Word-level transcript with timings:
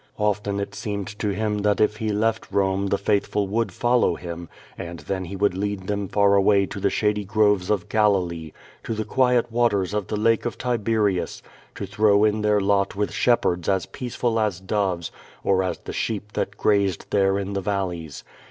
Often 0.17 0.59
it 0.59 0.73
seemed 0.73 1.07
to 1.19 1.29
him 1.29 1.59
that 1.59 1.79
if 1.79 1.97
he 1.97 2.09
left 2.11 2.51
Rome 2.51 2.87
the 2.87 2.97
faithful 2.97 3.45
would 3.49 3.67
folow 3.67 4.17
him, 4.17 4.49
and 4.75 4.97
then 5.01 5.25
he 5.25 5.35
would 5.35 5.55
lead 5.55 5.85
them 5.85 6.07
far 6.07 6.33
away 6.33 6.65
to 6.65 6.79
the 6.79 6.89
shady 6.89 7.23
groves 7.23 7.69
of 7.69 7.87
Galilee, 7.87 8.51
to 8.83 8.95
the 8.95 9.05
quiet 9.05 9.51
waters 9.51 9.93
of 9.93 10.07
the 10.07 10.17
Lake 10.17 10.43
of 10.43 10.57
Tiberius, 10.57 11.43
to 11.75 11.85
throw 11.85 12.23
in 12.23 12.41
their 12.41 12.59
lot 12.59 12.95
with 12.95 13.11
shepherds 13.13 13.69
as 13.69 13.85
i>eaceful 13.85 14.43
as 14.43 14.59
doves 14.59 15.11
or 15.43 15.61
as 15.61 15.77
the 15.77 15.93
sheep 15.93 16.31
that 16.33 16.57
grazed 16.57 17.05
there 17.11 17.37
in 17.37 17.53
the 17.53 17.61
valleys. 17.61 18.23